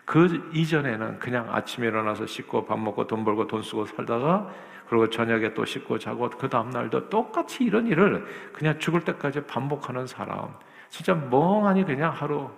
그 0.05 0.51
이전에는 0.55 1.19
그냥 1.19 1.53
아침에 1.53 1.89
일어나서 1.89 2.27
씻고 2.27 2.67
밥 2.67 2.79
먹고 2.79 3.07
돈 3.07 3.25
벌고 3.25 3.47
돈 3.49 3.63
쓰고 3.63 3.87
살다가 3.87 4.53
그리고 4.89 5.11
저녁에 5.11 5.53
또 5.53 5.65
씻고 5.65 5.99
자고 5.99 6.31
그 6.31 6.49
다음날도 6.49 7.09
똑같이 7.09 7.65
이런 7.65 7.89
일을 7.89 8.25
그냥 8.53 8.79
죽을 8.79 9.03
때까지 9.05 9.43
반복하는 9.47 10.07
사람. 10.07 10.55
진짜 10.89 11.15
멍하니 11.15 11.85
그냥 11.85 12.13
하루 12.13 12.51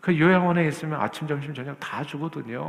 그 0.00 0.18
요양원에 0.18 0.66
있으면 0.68 1.00
아침, 1.00 1.26
점심, 1.26 1.52
저녁 1.52 1.78
다 1.78 2.02
주거든요. 2.02 2.66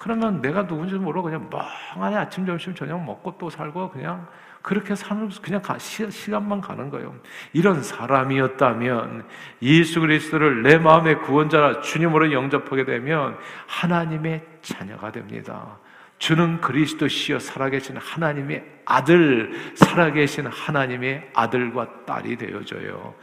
그러면 0.00 0.40
내가 0.40 0.66
누군지 0.66 0.94
모르고 0.94 1.24
그냥 1.24 1.50
멍하니 1.50 2.16
아침, 2.16 2.46
점심, 2.46 2.74
저녁 2.74 3.04
먹고 3.04 3.36
또 3.36 3.50
살고 3.50 3.90
그냥 3.90 4.26
그렇게 4.62 4.94
사는 4.94 5.28
그냥 5.42 5.60
가, 5.60 5.76
시, 5.76 6.10
시간만 6.10 6.62
가는 6.62 6.88
거예요. 6.88 7.14
이런 7.52 7.82
사람이었다면 7.82 9.26
예수 9.60 10.00
그리스도를 10.00 10.62
내 10.62 10.78
마음의 10.78 11.20
구원자라 11.20 11.82
주님으로 11.82 12.32
영접하게 12.32 12.86
되면 12.86 13.36
하나님의 13.66 14.42
자녀가 14.62 15.12
됩니다. 15.12 15.76
주는 16.18 16.62
그리스도시여 16.62 17.38
살아계신 17.38 17.98
하나님의 17.98 18.64
아들, 18.86 19.52
살아계신 19.74 20.46
하나님의 20.46 21.30
아들과 21.34 22.06
딸이 22.06 22.36
되어져요. 22.36 23.14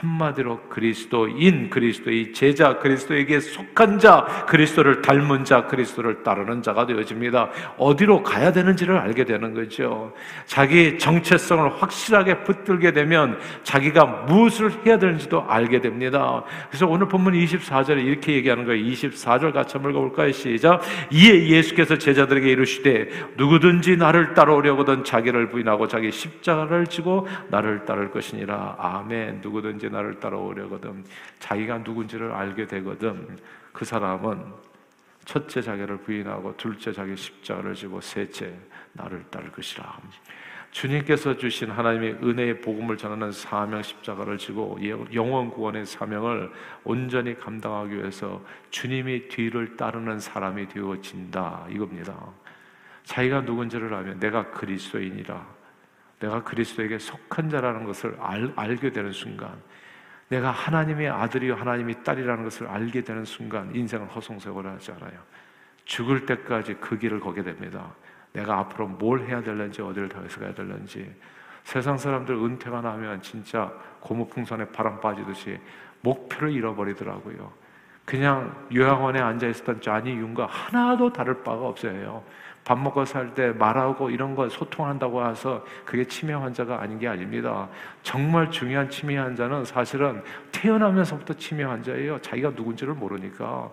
한마디로 0.00 0.60
그리스도인, 0.68 1.70
그리스도의 1.70 2.34
제자, 2.34 2.78
그리스도에게 2.78 3.40
속한 3.40 3.98
자, 3.98 4.44
그리스도를 4.46 5.00
닮은 5.00 5.44
자, 5.44 5.66
그리스도를 5.66 6.22
따르는 6.22 6.60
자가 6.62 6.84
되어집니다. 6.84 7.48
어디로 7.78 8.22
가야 8.22 8.52
되는지를 8.52 8.98
알게 8.98 9.24
되는 9.24 9.54
거죠. 9.54 10.12
자기 10.44 10.98
정체성을 10.98 11.80
확실하게 11.80 12.44
붙들게 12.44 12.92
되면 12.92 13.38
자기가 13.62 14.04
무엇을 14.28 14.70
해야 14.84 14.98
되는지도 14.98 15.44
알게 15.48 15.80
됩니다. 15.80 16.42
그래서 16.68 16.86
오늘 16.86 17.08
본문 17.08 17.32
24절에 17.32 18.04
이렇게 18.04 18.34
얘기하는 18.34 18.66
거예요. 18.66 18.84
24절 18.84 19.54
같이 19.54 19.74
한번 19.74 19.92
읽어볼까요? 19.92 20.30
시작. 20.32 20.82
이에 21.10 21.48
예수께서 21.48 21.96
제자들에게 21.96 22.50
이르시되 22.50 23.08
누구든지 23.38 23.96
나를 23.96 24.34
따라오려거든 24.34 25.04
자기를 25.04 25.48
부인하고 25.48 25.88
자기 25.88 26.10
십자가를 26.10 26.86
지고 26.86 27.26
나를 27.48 27.86
따를 27.86 28.10
것이니라. 28.10 28.76
아멘. 28.78 29.40
누구든지 29.42 29.85
이제 29.86 29.88
나를 29.88 30.18
따라오려거든 30.18 31.04
자기가 31.38 31.78
누군지를 31.78 32.32
알게 32.32 32.66
되거든 32.66 33.38
그 33.72 33.84
사람은 33.84 34.52
첫째 35.24 35.60
자기를 35.60 35.98
부인하고 35.98 36.56
둘째 36.56 36.92
자기 36.92 37.16
십자가를 37.16 37.74
지고 37.74 38.00
셋째 38.00 38.56
나를 38.92 39.24
따를 39.30 39.50
것이라. 39.50 39.98
주님께서 40.70 41.36
주신 41.36 41.70
하나님의 41.70 42.18
은혜의 42.22 42.60
복음을 42.60 42.96
전하는 42.96 43.32
사명 43.32 43.82
십자가를 43.82 44.38
지고 44.38 44.78
영원 45.14 45.50
구원의 45.50 45.86
사명을 45.86 46.52
온전히 46.84 47.38
감당하기 47.38 47.96
위해서 47.96 48.44
주님이 48.70 49.28
뒤를 49.28 49.76
따르는 49.76 50.20
사람이 50.20 50.68
되어진다 50.68 51.66
이겁니다. 51.70 52.14
자기가 53.04 53.42
누군지를 53.42 53.92
알면 53.94 54.20
내가 54.20 54.50
그리스도인이라 54.50 55.55
내가 56.20 56.42
그리스도에게 56.42 56.98
속한 56.98 57.50
자라는 57.50 57.84
것을 57.84 58.16
알, 58.20 58.52
알게 58.56 58.92
되는 58.92 59.12
순간 59.12 59.50
내가 60.28 60.50
하나님의 60.50 61.08
아들이요 61.08 61.54
하나님의 61.54 62.02
딸이라는 62.02 62.44
것을 62.44 62.66
알게 62.66 63.02
되는 63.02 63.24
순간 63.24 63.74
인생은 63.74 64.08
허송세월을 64.08 64.72
하지 64.72 64.92
않아요. 64.92 65.18
죽을 65.84 66.26
때까지 66.26 66.74
그 66.74 66.98
길을 66.98 67.20
걷게 67.20 67.42
됩니다. 67.42 67.94
내가 68.32 68.58
앞으로 68.58 68.88
뭘 68.88 69.20
해야 69.20 69.42
될는지 69.42 69.80
어디를 69.82 70.08
더 70.08 70.20
해서 70.20 70.40
가야 70.40 70.52
될는지 70.52 71.14
세상 71.64 71.96
사람들 71.96 72.34
은퇴가 72.34 72.80
나면 72.80 73.22
진짜 73.22 73.72
고무풍선에 74.00 74.68
바람 74.68 75.00
빠지듯이 75.00 75.58
목표를 76.00 76.52
잃어버리더라고요. 76.52 77.52
그냥 78.04 78.66
요양원에 78.72 79.20
앉아 79.20 79.48
있었던 79.48 79.80
자니 79.80 80.10
윤과 80.10 80.46
하나도 80.46 81.12
다를 81.12 81.42
바가 81.42 81.66
없어요. 81.66 82.22
밥 82.66 82.76
먹고 82.80 83.04
살때 83.04 83.52
말하고 83.52 84.10
이런 84.10 84.34
거 84.34 84.48
소통한다고 84.48 85.24
해서 85.24 85.64
그게 85.84 86.04
치매 86.04 86.32
환자가 86.32 86.82
아닌 86.82 86.98
게 86.98 87.06
아닙니다. 87.06 87.68
정말 88.02 88.50
중요한 88.50 88.90
치매 88.90 89.16
환자는 89.16 89.64
사실은 89.64 90.20
태어나면서부터 90.50 91.34
치매 91.34 91.62
환자예요. 91.62 92.20
자기가 92.20 92.50
누군지를 92.56 92.94
모르니까. 92.94 93.70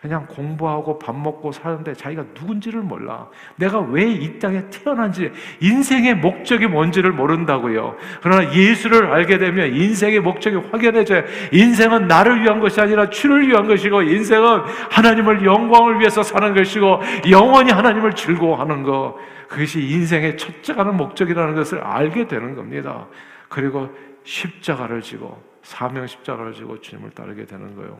그냥 0.00 0.26
공부하고 0.26 0.98
밥 0.98 1.16
먹고 1.16 1.52
사는데 1.52 1.94
자기가 1.94 2.24
누군지를 2.34 2.80
몰라. 2.82 3.28
내가 3.56 3.80
왜 3.80 4.06
이 4.06 4.38
땅에 4.38 4.68
태어난지, 4.70 5.32
인생의 5.60 6.16
목적이 6.16 6.66
뭔지를 6.66 7.12
모른다고요. 7.12 7.96
그러나 8.22 8.52
예수를 8.54 9.12
알게 9.12 9.38
되면 9.38 9.74
인생의 9.74 10.20
목적이 10.20 10.68
확연해져요. 10.70 11.24
인생은 11.52 12.08
나를 12.08 12.42
위한 12.42 12.60
것이 12.60 12.80
아니라 12.80 13.08
주를 13.10 13.48
위한 13.48 13.66
것이고, 13.66 14.02
인생은 14.02 14.60
하나님을 14.90 15.44
영광을 15.44 15.98
위해서 15.98 16.22
사는 16.22 16.54
것이고, 16.54 17.00
영원히 17.30 17.72
하나님을 17.72 18.12
즐거워하는 18.14 18.82
것. 18.82 19.16
그것이 19.48 19.80
인생의 19.80 20.36
첫째 20.36 20.74
가는 20.74 20.96
목적이라는 20.96 21.54
것을 21.54 21.80
알게 21.80 22.26
되는 22.28 22.54
겁니다. 22.54 23.06
그리고 23.48 23.88
십자가를 24.24 25.00
지고 25.02 25.40
사명 25.62 26.06
십자가를 26.06 26.52
지고 26.52 26.80
주님을 26.80 27.10
따르게 27.10 27.44
되는 27.44 27.74
거예요. 27.76 27.96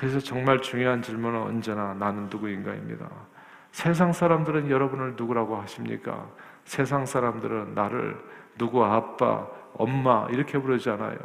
그래서 0.00 0.18
정말 0.18 0.62
중요한 0.62 1.02
질문은 1.02 1.38
언제나 1.42 1.92
나는 1.92 2.30
누구인가입니다. 2.30 3.06
세상 3.70 4.14
사람들은 4.14 4.70
여러분을 4.70 5.12
누구라고 5.14 5.56
하십니까? 5.56 6.26
세상 6.64 7.04
사람들은 7.04 7.74
나를 7.74 8.16
누구 8.56 8.82
아빠, 8.82 9.46
엄마 9.74 10.26
이렇게 10.30 10.58
부르잖아요. 10.58 11.18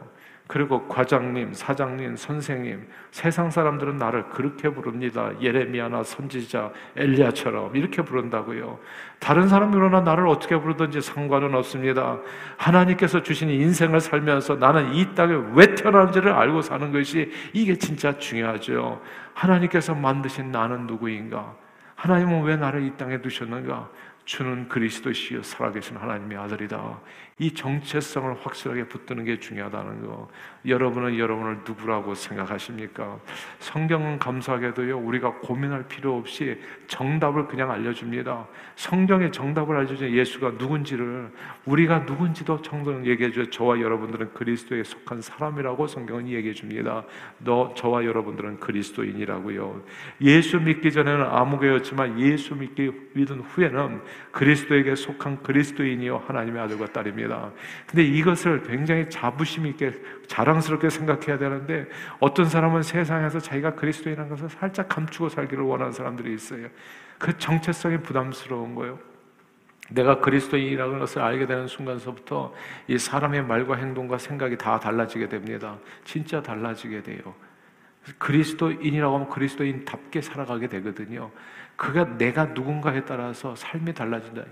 그리고 0.48 0.88
과장님, 0.88 1.54
사장님, 1.54 2.16
선생님, 2.16 2.88
세상 3.10 3.50
사람들은 3.50 3.98
나를 3.98 4.30
그렇게 4.30 4.70
부릅니다. 4.70 5.32
예레미야나 5.42 6.04
선지자, 6.04 6.72
엘리야처럼 6.96 7.76
이렇게 7.76 8.04
부른다고요. 8.04 8.78
다른 9.20 9.48
사람이 9.48 9.74
그러나 9.74 10.02
나를 10.02 10.28
어떻게 10.28 10.56
부르든지 10.56 11.02
상관은 11.02 11.56
없습니다. 11.56 12.20
하나님께서 12.58 13.24
주신 13.24 13.50
인생을 13.50 14.00
살면서 14.00 14.58
나는 14.58 14.94
이 14.94 15.16
땅에 15.16 15.34
왜 15.56 15.74
태어난지를 15.74 16.32
알고 16.32 16.62
사는 16.62 16.92
것이 16.92 17.32
이게 17.52 17.76
진짜 17.76 18.16
중요하죠. 18.16 19.02
하나님께서 19.34 19.96
만드신 19.96 20.52
나는 20.52 20.86
누구인가? 20.86 21.56
하나님은 21.96 22.44
왜 22.44 22.56
나를 22.56 22.84
이 22.84 22.96
땅에 22.98 23.20
두셨는가? 23.20 23.90
주는 24.26 24.68
그리스도시요 24.68 25.44
살아계신 25.44 25.98
하나님의 25.98 26.38
아들이다. 26.38 27.00
이 27.38 27.54
정체성을 27.54 28.34
확실하게 28.42 28.88
붙드는 28.88 29.26
게 29.26 29.40
중요하다는 29.40 30.08
거. 30.08 30.30
여러분은 30.66 31.20
여러분을 31.20 31.60
누구라고 31.68 32.16
생각하십니까? 32.16 33.20
성경은 33.60 34.20
감사하게도요, 34.20 34.98
우리가 34.98 35.34
고민할 35.42 35.86
필요 35.90 36.16
없이 36.16 36.58
정답을 36.88 37.48
그냥 37.48 37.72
알려줍니다. 37.72 38.48
성경의 38.76 39.34
정답을 39.34 39.76
알려주는 39.76 40.14
예수가 40.14 40.52
누군지를, 40.52 41.30
우리가 41.66 42.00
누군지도 42.00 42.64
성경은 42.64 43.06
얘기해줘요. 43.06 43.50
저와 43.50 43.82
여러분들은 43.82 44.34
그리스도에 44.34 44.84
속한 44.84 45.22
사람이라고 45.22 45.88
성경은 45.88 46.30
얘기해 46.30 46.54
줍니다. 46.54 47.04
너, 47.40 47.74
저와 47.76 48.06
여러분들은 48.06 48.62
그리스도인이라고요. 48.62 49.84
예수 50.22 50.62
믿기 50.62 50.90
전에는 50.90 51.26
아무개였지만 51.26 52.18
예수 52.22 52.56
믿기 52.56 52.92
믿은 53.14 53.42
후에는 53.42 54.02
그리스도에게 54.32 54.96
속한 54.96 55.44
그리스도인이요 55.44 56.24
하나님의 56.28 56.62
아들과 56.64 56.88
딸입니다. 56.88 57.52
근데 57.88 58.04
이것을 58.04 58.64
굉장히 58.64 59.10
자부심 59.10 59.66
있게 59.68 59.94
자랑스럽게 60.28 60.90
생각해야 60.90 61.38
되는데 61.38 61.88
어떤 62.20 62.46
사람은 62.46 62.84
세상에서 62.84 63.40
자기가 63.40 63.76
그리스도인이라는 63.76 64.30
것을 64.30 64.50
살짝 64.50 64.90
감추고 64.90 65.30
살기를 65.30 65.64
원하는 65.64 65.92
사람들이 65.92 66.34
있어요. 66.34 66.68
그 67.18 67.38
정체성이 67.38 68.00
부담스러운 68.02 68.76
거예요. 68.76 69.00
내가 69.90 70.20
그리스도인이라는 70.20 71.00
것을 71.00 71.22
알게 71.22 71.46
되는 71.46 71.68
순간서부터 71.68 72.54
이 72.88 72.98
사람의 72.98 73.46
말과 73.46 73.76
행동과 73.76 74.18
생각이 74.18 74.58
다 74.58 74.80
달라지게 74.80 75.30
됩니다. 75.30 75.78
진짜 76.04 76.42
달라지게 76.42 77.04
돼요. 77.04 77.36
그리스도인이라고 78.18 79.16
하면 79.16 79.30
그리스도인답게 79.30 80.22
살아가게 80.22 80.68
되거든요. 80.68 81.32
그가 81.76 82.18
내가 82.18 82.46
누군가에 82.46 83.04
따라서 83.06 83.56
삶이 83.56 83.94
달라진다. 83.94 84.44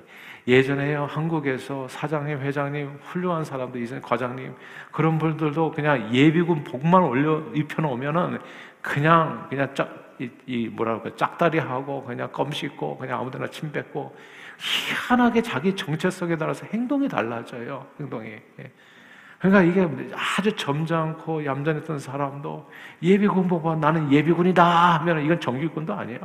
예전에요, 0.48 1.06
한국에서 1.06 1.88
사장님, 1.88 2.40
회장님, 2.40 3.00
훌륭한 3.02 3.46
사람들, 3.46 3.82
이전 3.82 4.02
과장님, 4.02 4.54
그런 4.92 5.18
분들도 5.18 5.72
그냥 5.72 6.14
예비군 6.14 6.66
복만 6.66 7.04
올려 7.04 7.42
입혀 7.54 7.82
놓으면은 7.82 8.40
그냥, 8.82 9.48
그냥 9.50 9.74
짝, 9.74 10.16
이, 10.20 10.30
이 10.46 10.68
뭐라 10.68 11.00
그럴까, 11.00 11.16
짝다리 11.16 11.60
하고 11.60 12.04
그냥 12.04 12.30
껌 12.32 12.52
씻고 12.52 12.98
그냥 12.98 13.20
아무 13.20 13.32
데나 13.32 13.48
침 13.48 13.72
뱉고 13.72 14.16
희한하게 14.60 15.42
자기 15.42 15.76
정체성에 15.76 16.38
따라서 16.38 16.66
행동이 16.68 17.08
달라져요. 17.08 17.88
행동이. 18.00 18.30
예. 18.60 18.72
그러니까 19.40 19.62
이게 19.64 20.14
아주 20.14 20.56
점잖고 20.56 21.46
얌전했던 21.46 22.00
사람도 22.00 22.70
예비군 23.02 23.48
보고 23.48 23.76
나는 23.76 24.12
예비군이다 24.12 25.00
하면 25.00 25.24
이건 25.24 25.40
정규군도. 25.40 25.98
예. 26.10 26.20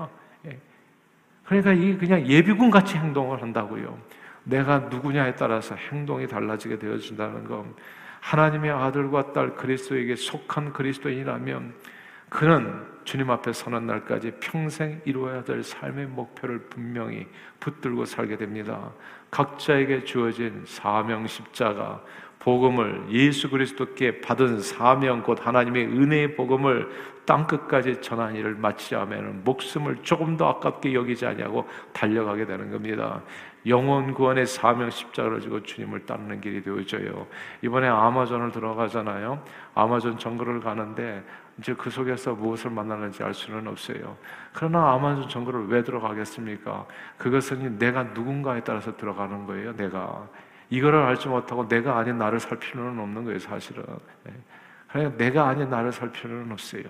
그러니까 1.49 1.73
이게 1.73 1.97
그냥 1.97 2.27
예비군 2.27 2.71
같이 2.71 2.97
행동을 2.99 3.41
한다고요. 3.41 3.99
내가 4.45 4.79
누구냐에 4.81 5.35
따라서 5.35 5.75
행동이 5.75 6.27
달라지게 6.27 6.79
되어진다는 6.79 7.45
것. 7.45 7.65
하나님의 8.21 8.71
아들과 8.71 9.33
딸 9.33 9.55
그리스도에게 9.55 10.15
속한 10.15 10.75
그리스도인이라면 10.75 11.75
그는 12.29 12.87
주님 13.05 13.31
앞에 13.31 13.55
서는 13.55 13.87
날까지 13.87 14.33
평생 14.41 15.01
이루어야 15.07 15.43
될 15.43 15.63
삶의 15.63 16.07
목표를 16.09 16.59
분명히 16.69 17.27
붙들고 17.61 18.05
살게 18.05 18.37
됩니다. 18.37 18.93
각자에게 19.31 20.05
주어진 20.05 20.63
사명 20.67 21.27
십자가, 21.27 22.03
복음을 22.49 23.05
예수 23.11 23.51
그리스도께 23.51 24.23
받은 24.23 24.61
사명 24.61 25.23
곧 25.23 25.47
하나님의 25.47 25.85
은혜의 25.85 26.35
복음을 26.35 26.89
땅 27.27 27.47
끝까지 27.47 28.01
전한 28.01 28.35
일을 28.37 28.55
마치자면 28.55 29.43
목숨을 29.45 29.99
조금 30.03 30.39
더 30.39 30.49
아깝게 30.49 30.95
여기지 30.95 31.27
아니하고 31.27 31.69
달려가게 31.93 32.47
되는 32.47 32.71
겁니다. 32.73 33.21
영원 33.67 34.15
구원의 34.15 34.47
사명 34.47 34.89
십자가를 34.89 35.41
지고 35.41 35.63
주님을 35.63 36.07
따르는 36.07 36.41
길이 36.41 36.63
되어져요. 36.63 37.27
이번에 37.61 37.87
아마존을 37.87 38.51
들어가잖아요. 38.51 39.45
아마존 39.75 40.17
정글을 40.17 40.61
가는데 40.61 41.23
이제 41.59 41.75
그 41.75 41.91
속에서 41.91 42.35
무엇을 42.35 42.71
만나는지 42.71 43.23
알 43.23 43.35
수는 43.35 43.69
없어요. 43.69 44.17
그러나 44.55 44.95
아마존 44.95 45.29
정글을 45.29 45.69
왜 45.69 45.85
들어가겠습니까? 45.85 46.87
그것은 47.19 47.79
내가 47.79 48.05
누군가에 48.05 48.63
따라서 48.65 48.97
들어가는 48.97 49.45
거예요. 49.45 49.77
내가 49.77 50.27
이거를 50.71 51.01
알지 51.01 51.29
못하고 51.29 51.67
내가 51.69 51.99
아닌 51.99 52.19
나를 52.19 52.41
살 52.41 52.59
필요는 52.59 52.99
없는 52.99 53.25
거예요, 53.25 53.39
사실은. 53.39 53.85
네. 54.25 54.33
그러니까 54.89 55.17
내가 55.17 55.49
아닌 55.49 55.71
나를 55.71 55.93
살 55.93 56.13
필요는 56.13 56.53
없어요. 56.53 56.83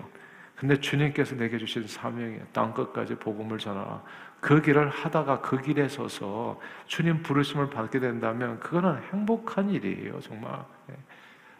근데 0.55 0.75
주님께서 0.75 1.35
내게 1.35 1.57
주신 1.57 1.87
사명이에요. 1.87 2.41
땅 2.51 2.73
끝까지 2.73 3.15
복음을 3.15 3.57
전하라. 3.57 4.03
그 4.41 4.61
길을 4.61 4.89
하다가 4.89 5.41
그 5.41 5.61
길에 5.61 5.87
서서 5.87 6.59
주님 6.85 7.23
부르심을 7.23 7.69
받게 7.69 7.99
된다면 7.99 8.59
그거는 8.59 9.01
행복한 9.11 9.69
일이에요, 9.69 10.19
정말. 10.19 10.51
네. 10.87 10.95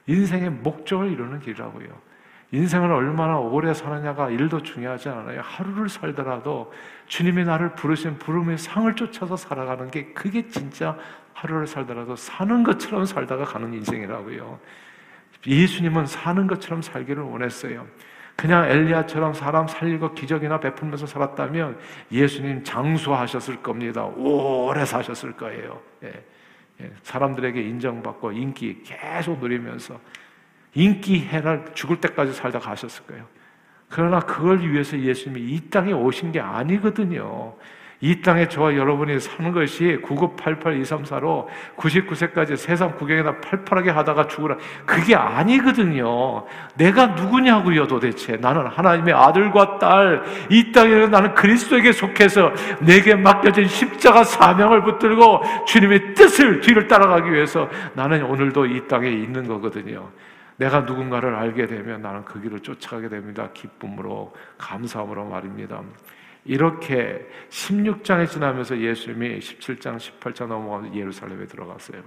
인생의 0.08 0.50
목적을 0.50 1.12
이루는 1.12 1.40
길이라고요. 1.40 2.10
인생을 2.52 2.92
얼마나 2.92 3.38
오래 3.38 3.74
사느냐가 3.74 4.30
일도 4.30 4.64
중요하지 4.64 5.10
않아요. 5.10 5.42
하루를 5.44 5.88
살더라도 5.88 6.74
주님이 7.06 7.44
나를 7.44 7.76
부르신 7.76 8.18
부름의 8.18 8.58
상을 8.58 8.94
쫓아서 8.96 9.38
살아가는 9.38 9.90
게 9.92 10.14
그게 10.14 10.48
진짜 10.48 10.98
하루를 11.40 11.68
살더라도 11.68 12.18
사는 12.18 12.64
것처럼 12.64 13.06
살다가 13.06 13.46
가는 13.46 13.74
인생이라고요. 13.74 14.60
예수님은 15.48 16.06
사는 16.06 16.48
것처럼 16.48 16.82
살기를 16.82 17.24
원했어요. 17.24 17.88
그냥 18.36 18.66
엘리야처럼 18.66 19.34
사람 19.34 19.68
살리고 19.68 20.14
기적이나 20.14 20.60
베풀면서 20.60 21.06
살았다면 21.06 21.78
예수님 22.12 22.64
장수하셨을 22.64 23.62
겁니다. 23.62 24.04
오래 24.06 24.86
사셨을 24.86 25.34
거예요. 25.34 25.82
예. 26.04 26.24
예. 26.82 26.92
사람들에게 27.04 27.62
인정받고 27.62 28.34
인기 28.34 28.84
계속 28.84 29.40
누리면서 29.40 30.00
인기 30.74 31.22
해날 31.22 31.66
죽을 31.74 32.02
때까지 32.02 32.34
살다 32.34 32.60
가셨을 32.60 33.06
거예요. 33.06 33.26
그러나 33.88 34.20
그걸 34.20 34.60
위해서 34.60 34.98
예수님이 35.00 35.54
이 35.54 35.70
땅에 35.70 35.94
오신 35.94 36.34
게 36.34 36.40
아니거든요. 36.40 37.56
이 38.02 38.22
땅에 38.22 38.48
저와 38.48 38.76
여러분이 38.76 39.20
사는 39.20 39.52
것이 39.52 40.00
9988-234로 40.06 41.48
99세까지 41.76 42.56
세상 42.56 42.96
구경이나 42.96 43.42
팔팔하게 43.42 43.90
하다가 43.90 44.28
죽으라. 44.28 44.56
그게 44.86 45.16
아니거든요. 45.16 46.46
내가 46.76 47.08
누구냐고요, 47.08 47.88
도대체. 47.88 48.38
나는 48.38 48.68
하나님의 48.68 49.14
아들과 49.14 49.80
딸. 49.80 50.24
이 50.50 50.72
땅에는 50.72 51.12
나는 51.12 51.34
그리스도에게 51.36 51.92
속해서 51.92 52.54
내게 52.80 53.16
맡겨진 53.16 53.68
십자가 53.68 54.24
사명을 54.24 54.84
붙들고 54.84 55.42
주님의 55.68 56.14
뜻을 56.14 56.62
뒤를 56.62 56.88
따라가기 56.88 57.32
위해서 57.34 57.68
나는 57.94 58.24
오늘도 58.24 58.66
이 58.68 58.88
땅에 58.88 59.10
있는 59.10 59.46
거거든요. 59.46 60.10
내가 60.56 60.82
누군가를 60.82 61.36
알게 61.36 61.68
되면 61.68 62.02
나는 62.02 62.24
그 62.24 62.42
길을 62.42 62.62
쫓아가게 62.62 63.10
됩니다. 63.10 63.50
기쁨으로, 63.54 64.34
감사함으로 64.58 65.26
말입니다. 65.26 65.82
이렇게 66.46 67.28
16장에 67.50 68.28
지나면서 68.28 68.78
예수님이 68.78 69.40
17장, 69.40 69.98
18장 69.98 70.48
넘어가서 70.48 70.96
예루살렘에 70.96 71.46
들어갔어요. 71.46 72.02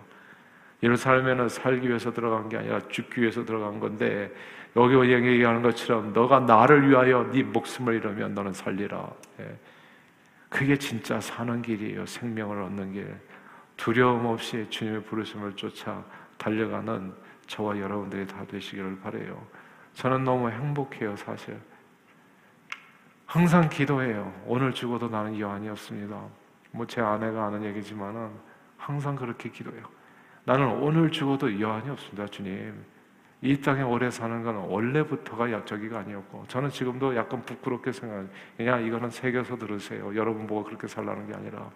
예루살렘에는 0.82 1.48
살기 1.48 1.88
위해서 1.88 2.12
들어간 2.12 2.48
게 2.48 2.56
아니라 2.56 2.80
죽기 2.88 3.20
위해서 3.20 3.44
들어간 3.44 3.78
건데 3.78 4.32
여기 4.74 4.96
얘기하는 5.12 5.62
것처럼 5.62 6.12
너가 6.12 6.40
나를 6.40 6.88
위하여 6.88 7.30
네 7.32 7.42
목숨을 7.42 7.94
잃으면 7.94 8.34
너는 8.34 8.52
살리라. 8.52 9.10
예. 9.40 9.58
그게 10.48 10.76
진짜 10.76 11.20
사는 11.20 11.62
길이에요. 11.62 12.04
생명을 12.06 12.62
얻는 12.62 12.92
길. 12.92 13.14
두려움 13.76 14.26
없이 14.26 14.66
주님의 14.68 15.04
부르심을 15.04 15.56
쫓아 15.56 16.04
달려가는 16.36 17.12
저와 17.46 17.78
여러분들이 17.78 18.26
다 18.26 18.44
되시기를 18.46 19.00
바래요. 19.00 19.46
저는 19.94 20.24
너무 20.24 20.50
행복해요, 20.50 21.16
사실. 21.16 21.58
항상 23.32 23.66
기도해요. 23.70 24.30
오늘 24.44 24.74
죽어도 24.74 25.08
나는 25.08 25.38
여한이 25.40 25.66
없습니다. 25.70 26.22
뭐 26.70 26.84
제 26.86 27.00
아내가 27.00 27.46
아는 27.46 27.64
얘기지만은 27.64 28.28
항상 28.76 29.16
그렇게 29.16 29.48
기도해요. 29.48 29.84
나는 30.44 30.66
오늘 30.82 31.10
죽어도 31.10 31.58
여한이 31.58 31.88
없습니다, 31.88 32.26
주님. 32.26 32.74
이 33.40 33.58
땅에 33.58 33.80
오래 33.80 34.10
사는 34.10 34.42
건 34.42 34.56
원래부터가 34.56 35.50
약적이가 35.50 36.00
아니었고 36.00 36.44
저는 36.48 36.68
지금도 36.68 37.16
약간 37.16 37.42
부끄럽게 37.46 37.92
생각해요. 37.92 38.28
그냥 38.58 38.84
이거는 38.84 39.08
새겨서 39.08 39.56
들으세요. 39.56 40.14
여러분 40.14 40.46
보고 40.46 40.62
그렇게 40.64 40.86
살라는 40.86 41.26
게 41.26 41.32
아니라 41.34 41.70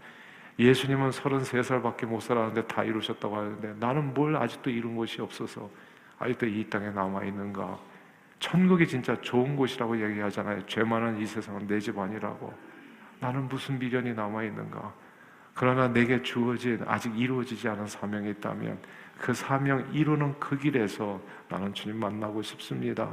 예수님은 0.59 1.09
33살밖에 1.09 2.05
못 2.05 2.21
살았는데 2.21 2.67
다 2.67 2.85
이루셨다고 2.85 3.35
하는데 3.35 3.75
나는 3.81 4.13
뭘 4.13 4.37
아직도 4.37 4.69
이룬 4.69 4.95
것이 4.95 5.23
없어서 5.23 5.71
아직도 6.19 6.45
이 6.49 6.69
땅에 6.69 6.91
남아 6.91 7.25
있는가? 7.25 7.79
천국이 8.39 8.87
진짜 8.87 9.19
좋은 9.21 9.57
곳이라고 9.57 10.01
얘기하잖아요. 10.03 10.67
죄 10.67 10.83
많은 10.85 11.21
이 11.21 11.27
세상은 11.27 11.67
내 11.67 11.79
집 11.79 11.99
아니라고. 11.99 12.53
나는 13.21 13.49
무슨 13.49 13.79
미련이 13.79 14.13
남아 14.15 14.45
있는가? 14.45 14.93
그러나 15.55 15.89
내게 15.89 16.23
주어진 16.23 16.81
아직 16.87 17.19
이루어지지 17.19 17.67
않은 17.69 17.87
사명이 17.87 18.31
있다면 18.33 18.79
그 19.19 19.33
사명 19.33 19.89
이루는 19.95 20.39
그 20.39 20.59
길에서 20.59 21.19
나는 21.49 21.73
주님 21.73 21.97
만나고 21.99 22.43
싶습니다. 22.43 23.09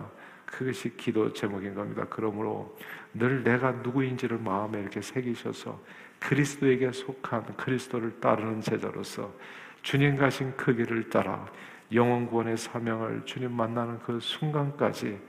그것이 0.46 0.96
기도 0.98 1.32
제목인 1.32 1.74
겁니다. 1.74 2.06
그러므로 2.10 2.78
늘 3.14 3.44
내가 3.44 3.72
누구인지를 3.72 4.38
마음에 4.40 4.82
이렇게 4.82 5.02
새기셔서 5.02 5.80
그리스도에게 6.20 6.92
속한 6.92 7.56
그리스도를 7.56 8.20
따르는 8.20 8.60
제자로서 8.62 9.34
주님 9.82 10.18
가신 10.18 10.54
그 10.58 10.76
길을 10.76 11.10
따라 11.10 11.46
영원 11.94 12.28
구원의 12.28 12.58
사명을 12.58 13.24
주님 13.26 13.52
만나는 13.52 14.00
그 14.00 14.20
순간까지 14.20 15.20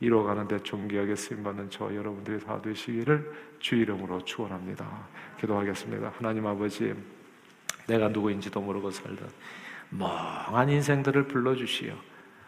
이뤄가는데 0.00 0.62
존귀하게 0.62 1.14
쓰임받는 1.16 1.70
저 1.70 1.94
여러분들이 1.94 2.38
다 2.44 2.60
되시기를 2.60 3.32
주 3.58 3.76
이름으로 3.76 4.24
축원합니다. 4.24 4.86
기도하겠습니다. 5.40 6.12
하나님 6.16 6.46
아버지, 6.46 6.94
내가 7.86 8.08
누구인지도 8.08 8.60
모르고 8.60 8.90
살던 8.90 9.28
멍한 9.90 10.68
인생들을 10.70 11.28
불러주시어 11.28 11.94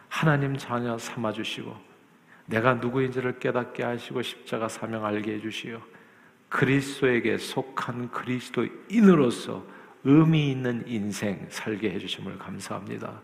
하나님 0.09 0.57
자녀 0.57 0.97
삼아주시고 0.97 1.75
내가 2.47 2.75
누구인지를 2.75 3.39
깨닫게 3.39 3.83
하시고 3.83 4.21
십자가 4.21 4.67
사명 4.67 5.05
알게 5.05 5.33
해주시어 5.35 5.81
그리스도에게 6.49 7.37
속한 7.37 8.11
그리스도인으로서 8.11 9.65
의미 10.03 10.51
있는 10.51 10.83
인생 10.87 11.45
살게 11.49 11.91
해주심을 11.91 12.37
감사합니다. 12.37 13.21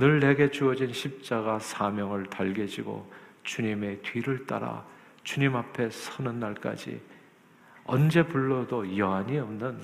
늘 0.00 0.18
내게 0.18 0.50
주어진 0.50 0.94
십자가 0.94 1.58
사명을 1.58 2.24
달게 2.24 2.66
지고 2.66 3.06
주님의 3.42 4.00
뒤를 4.00 4.46
따라 4.46 4.82
주님 5.24 5.54
앞에 5.54 5.90
서는 5.90 6.40
날까지 6.40 6.98
언제 7.84 8.22
불러도 8.22 8.96
여한이 8.96 9.38
없는 9.38 9.78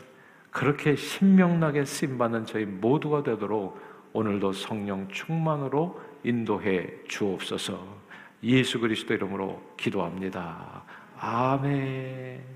그렇게 0.50 0.96
신명나게 0.96 1.84
쓰임받는 1.84 2.46
저희 2.46 2.64
모두가 2.64 3.22
되도록 3.24 3.78
오늘도 4.14 4.54
성령 4.54 5.06
충만으로 5.08 6.00
인도해 6.24 6.88
주옵소서 7.08 7.86
예수 8.42 8.80
그리스도 8.80 9.12
이름으로 9.12 9.74
기도합니다. 9.76 10.82
아멘. 11.18 12.55